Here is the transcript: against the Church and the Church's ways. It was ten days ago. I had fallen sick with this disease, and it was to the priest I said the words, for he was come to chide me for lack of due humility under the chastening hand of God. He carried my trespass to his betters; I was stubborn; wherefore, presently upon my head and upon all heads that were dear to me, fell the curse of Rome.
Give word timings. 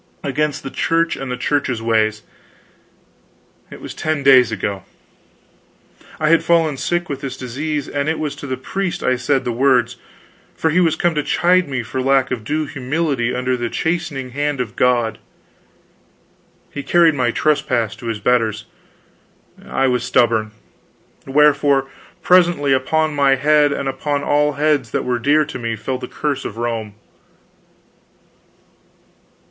against 0.23 0.63
the 0.63 0.71
Church 0.71 1.15
and 1.15 1.29
the 1.31 1.37
Church's 1.37 1.79
ways. 1.79 2.23
It 3.69 3.81
was 3.81 3.93
ten 3.93 4.23
days 4.23 4.51
ago. 4.51 4.81
I 6.19 6.29
had 6.29 6.43
fallen 6.43 6.77
sick 6.77 7.07
with 7.07 7.21
this 7.21 7.37
disease, 7.37 7.87
and 7.87 8.09
it 8.09 8.17
was 8.17 8.35
to 8.37 8.47
the 8.47 8.57
priest 8.57 9.03
I 9.03 9.15
said 9.15 9.45
the 9.45 9.51
words, 9.51 9.97
for 10.55 10.71
he 10.71 10.79
was 10.79 10.95
come 10.95 11.13
to 11.13 11.21
chide 11.21 11.69
me 11.69 11.83
for 11.83 12.01
lack 12.01 12.31
of 12.31 12.43
due 12.43 12.65
humility 12.65 13.31
under 13.35 13.55
the 13.55 13.69
chastening 13.69 14.31
hand 14.31 14.59
of 14.59 14.75
God. 14.75 15.19
He 16.71 16.81
carried 16.81 17.13
my 17.13 17.29
trespass 17.29 17.95
to 17.97 18.07
his 18.07 18.19
betters; 18.19 18.65
I 19.63 19.85
was 19.85 20.03
stubborn; 20.03 20.49
wherefore, 21.27 21.91
presently 22.23 22.73
upon 22.73 23.13
my 23.13 23.35
head 23.35 23.71
and 23.71 23.87
upon 23.87 24.23
all 24.23 24.53
heads 24.53 24.89
that 24.91 25.05
were 25.05 25.19
dear 25.19 25.45
to 25.45 25.59
me, 25.59 25.75
fell 25.75 25.99
the 25.99 26.07
curse 26.07 26.43
of 26.43 26.57
Rome. 26.57 26.95